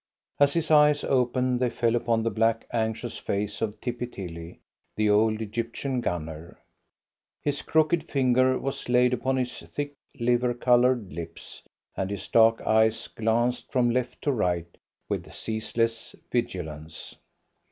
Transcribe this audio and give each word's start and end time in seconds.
As 0.39 0.53
his 0.53 0.71
eyes 0.71 1.03
opened 1.03 1.59
they 1.59 1.69
fell 1.69 1.95
upon 1.95 2.23
the 2.23 2.31
black, 2.31 2.65
anxious 2.73 3.19
face 3.19 3.61
of 3.61 3.79
Tippy 3.79 4.07
Tilly, 4.07 4.59
the 4.95 5.11
old 5.11 5.43
Egyptian 5.43 6.01
gunner. 6.01 6.59
His 7.43 7.61
crooked 7.61 8.09
finger 8.09 8.57
was 8.57 8.89
laid 8.89 9.13
upon 9.13 9.35
his 9.37 9.59
thick, 9.61 9.93
liver 10.19 10.55
coloured 10.55 11.13
lips, 11.13 11.61
and 11.95 12.09
his 12.09 12.27
dark 12.29 12.61
eyes 12.61 13.07
glanced 13.09 13.71
from 13.71 13.91
left 13.91 14.19
to 14.23 14.31
right 14.31 14.75
with 15.07 15.31
ceaseless 15.31 16.15
vigilance. 16.31 17.15